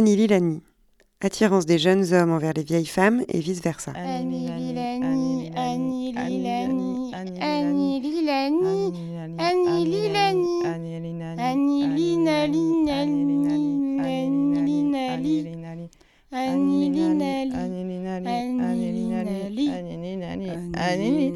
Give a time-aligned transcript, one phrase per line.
[0.00, 0.62] Annie Lilani.
[1.20, 3.92] Attirance des jeunes hommes envers les vieilles femmes et vice-versa.
[3.94, 8.80] Annie Lilani, Annie Lilani, Annie Lilani,
[9.38, 12.60] Annie Lilani, Annie Linali, Annie Linali,
[20.82, 21.30] Annie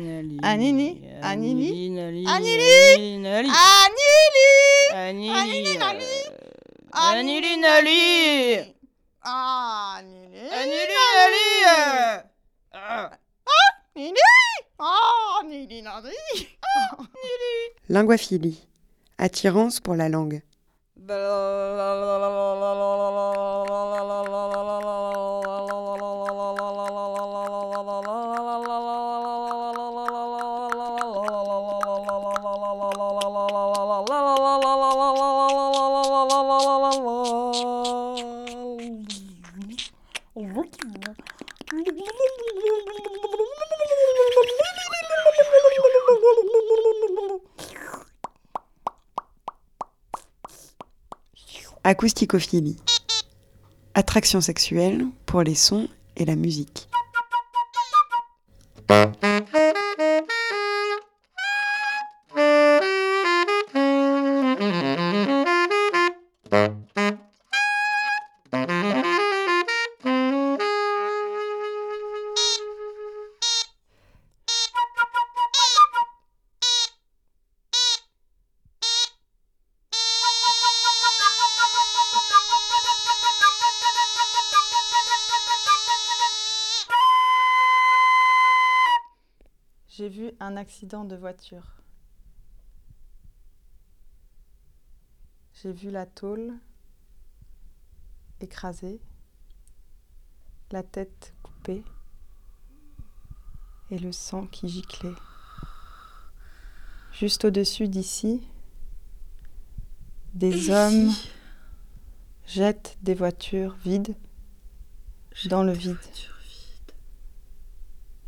[4.95, 6.14] Annie Annie
[6.97, 7.41] Annie
[10.53, 12.23] Annie Linali.
[12.79, 13.11] Ah,
[13.97, 14.17] Nili.
[14.79, 15.83] Ah, Nili.
[15.83, 16.99] Ah.
[17.89, 18.57] Linguaphilie.
[19.19, 20.43] Attirance pour la langue.
[51.87, 52.79] Acousticophilie.
[53.93, 56.84] Attraction sexuelle pour les sons et la musique.
[90.45, 91.81] Un accident de voiture.
[95.55, 96.53] J'ai vu la tôle
[98.41, 99.01] écrasée,
[100.71, 101.83] la tête coupée
[103.91, 105.15] et le sang qui giclait.
[107.13, 108.47] Juste au-dessus d'ici,
[110.35, 111.11] des hommes
[112.47, 114.15] jettent des voitures vides
[115.47, 115.97] dans le vide.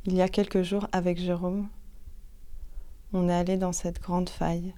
[0.06, 1.68] Il y a quelques jours, avec Jérôme,
[3.12, 4.74] on est allé dans cette grande faille,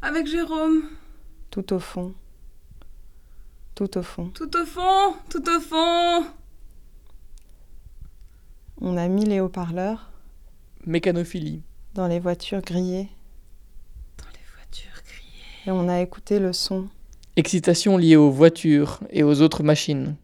[0.00, 0.82] Avec Jérôme,
[1.50, 2.14] tout au fond,
[3.74, 4.28] tout au fond.
[4.30, 6.24] tout au fond, tout au fond.
[8.80, 10.10] On a mis les haut-parleurs
[10.86, 11.62] Mécanophilie.
[11.94, 13.08] dans les voitures grillées
[14.18, 15.66] Dans les voitures criées.
[15.66, 16.88] et on a écouté le son.
[17.36, 20.16] Excitation liée aux voitures et aux autres machines.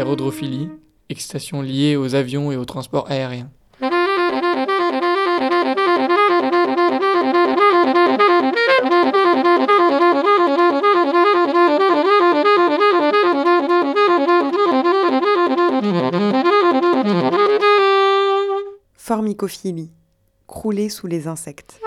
[0.00, 0.70] Aérodrophilie.
[1.10, 3.50] Excitation liée aux avions et au transport aérien.
[18.96, 19.92] Formicophilie.
[20.46, 21.78] Crouler sous les insectes.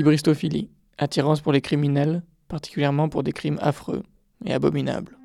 [0.00, 4.02] Hybristophilie, attirance pour les criminels, particulièrement pour des crimes affreux
[4.46, 5.19] et abominables.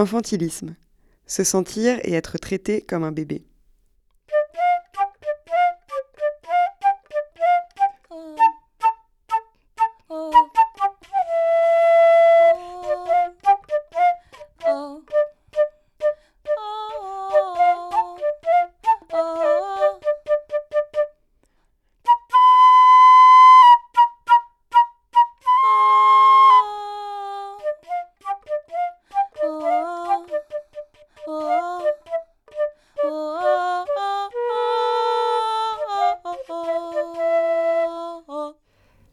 [0.00, 0.76] Infantilisme.
[1.26, 3.44] Se sentir et être traité comme un bébé.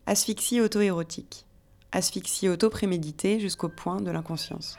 [0.10, 1.46] Asphyxie auto-érotique.
[1.92, 4.78] Asphyxie auto-préméditée jusqu'au point de l'inconscience.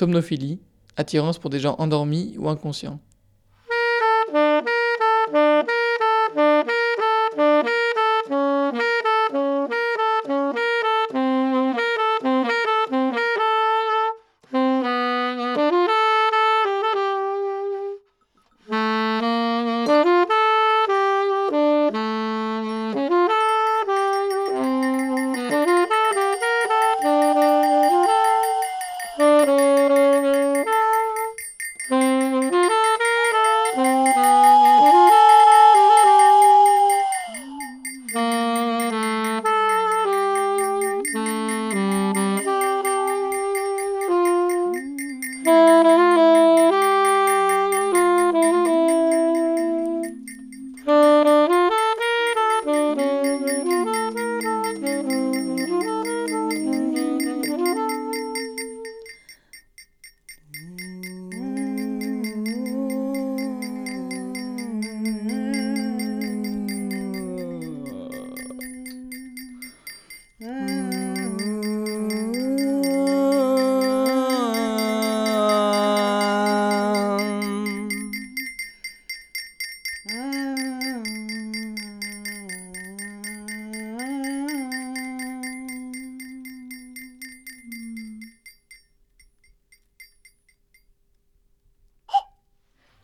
[0.00, 0.58] Somnophilie,
[0.96, 3.00] attirance pour des gens endormis ou inconscients.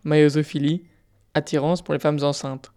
[0.06, 0.84] Maïosophilie,
[1.34, 2.72] attirance pour les femmes enceintes.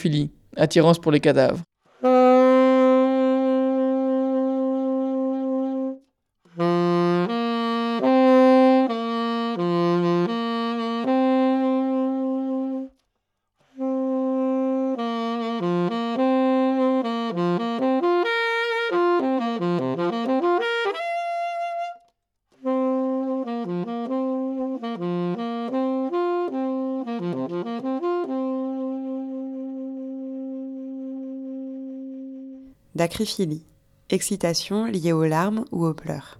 [0.00, 1.60] Nécrophilie, attirance pour les cadavres.
[33.00, 33.64] Dacryphilie,
[34.10, 36.39] excitation liée aux larmes ou aux pleurs.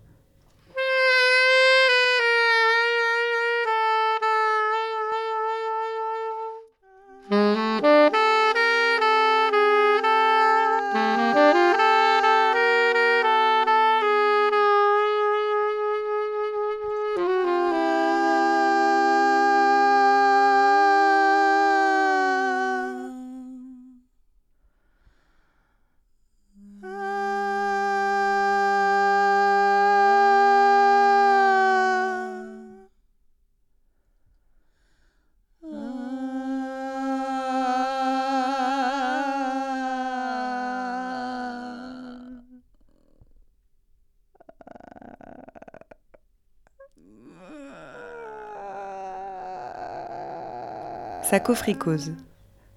[51.30, 52.10] Sacophricose.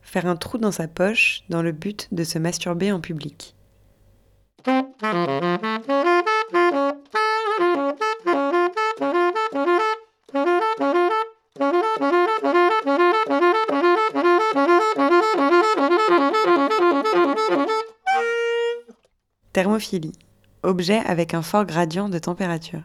[0.03, 3.55] Faire un trou dans sa poche dans le but de se masturber en public.
[19.51, 20.12] Thermophilie.
[20.62, 22.83] Objet avec un fort gradient de température.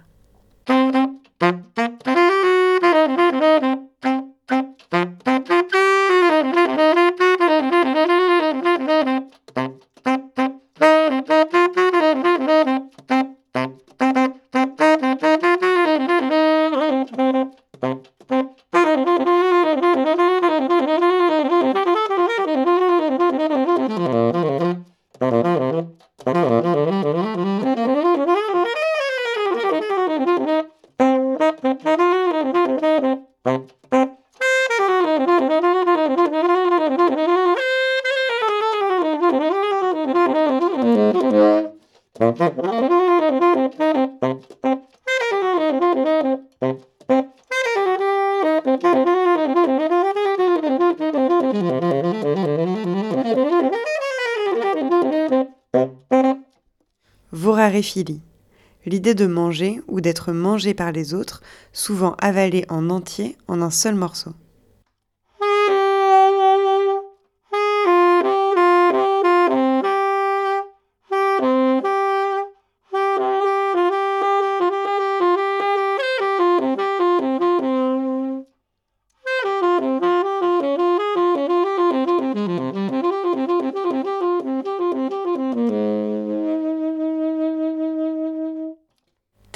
[58.87, 61.43] L'idée de manger ou d'être mangé par les autres,
[61.73, 64.33] souvent avalé en entier en un seul morceau.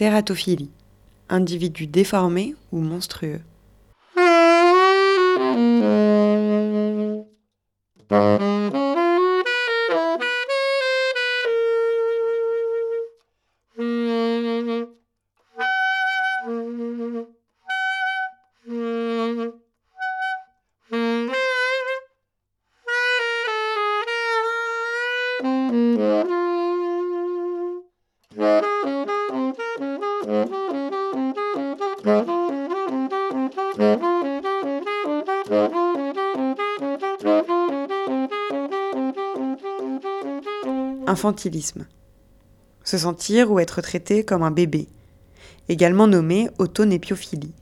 [0.03, 0.73] Tératophilie.
[1.29, 3.41] Individu déformé ou monstrueux.
[41.13, 41.85] Infantilisme.
[42.85, 44.89] Se sentir ou être traité comme un bébé,
[45.69, 47.53] également nommé autonéphiophilie.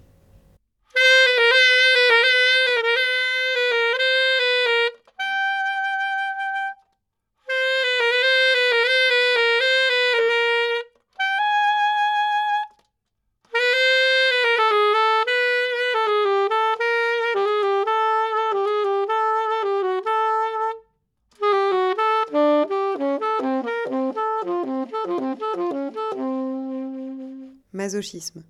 [27.91, 28.45] Masochisme.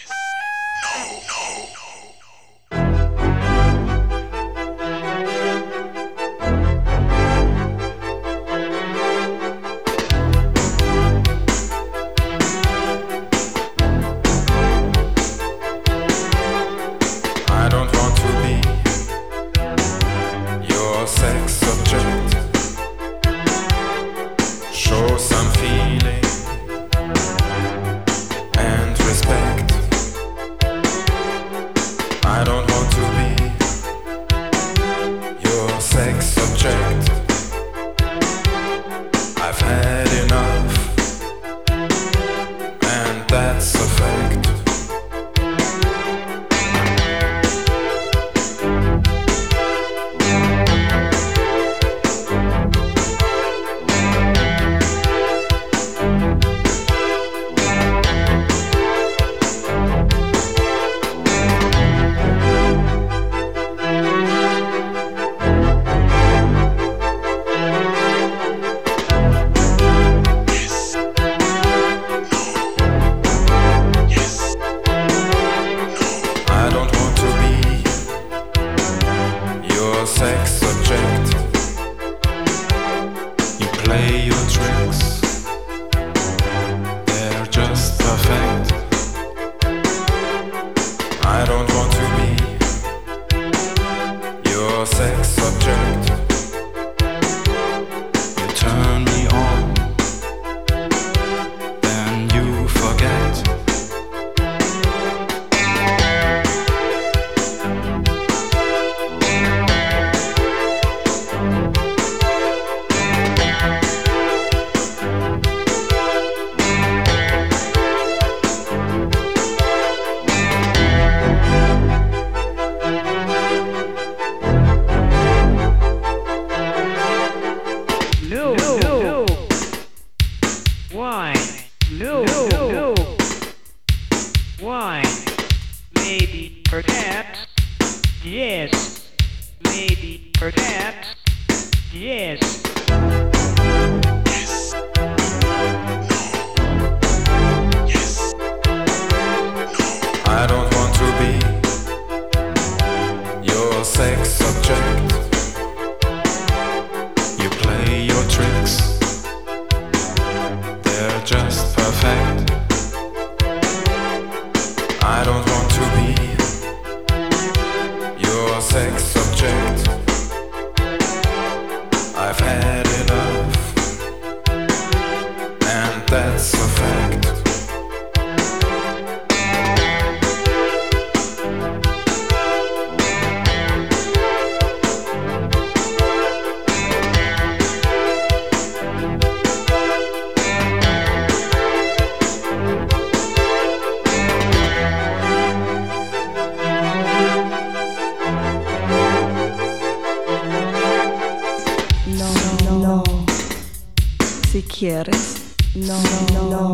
[204.83, 206.03] no,
[206.35, 206.73] no, no.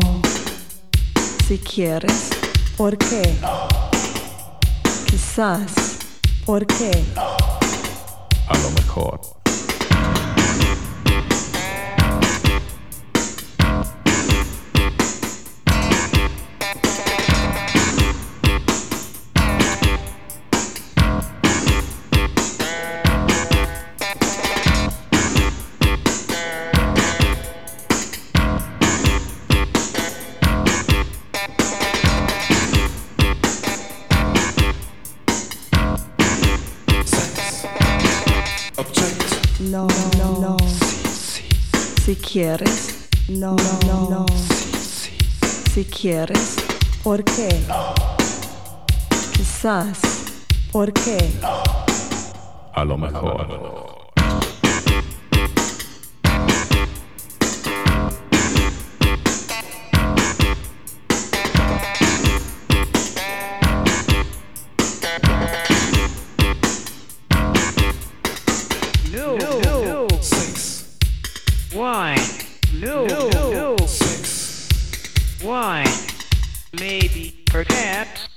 [1.47, 2.31] Si quieres,
[2.75, 3.35] ¿por qué?
[5.05, 5.99] Quizás,
[6.43, 7.03] ¿por qué?
[7.15, 9.38] A lo mejor.
[39.69, 40.57] no, no, no.
[42.03, 43.55] Si quieres, no,
[43.85, 44.25] no, no.
[44.27, 45.11] Sí,
[45.71, 46.55] si quieres,
[47.03, 47.63] ¿por qué?
[47.67, 47.93] No.
[49.33, 49.99] Quizás,
[50.71, 51.17] ¿por qué?
[52.73, 53.98] A lo mejor.
[75.49, 75.83] Why?
[76.79, 78.27] Maybe, perhaps.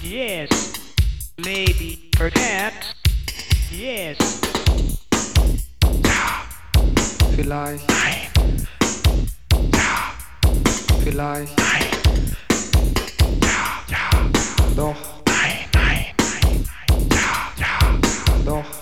[0.00, 0.48] Yes.
[1.38, 2.94] Maybe, perhaps.
[3.72, 4.16] Yes.
[7.34, 7.88] Vielleicht.
[7.88, 8.68] Nein.
[9.74, 10.14] Ja.
[11.02, 11.58] Vielleicht.
[11.58, 11.86] Nein.
[13.42, 13.82] Ja.
[13.88, 14.10] Ja.
[14.76, 14.96] Doch.
[15.26, 17.08] Nein, nein, nein.
[17.10, 17.50] Ja.
[17.58, 17.98] Ja.
[18.44, 18.75] Doch.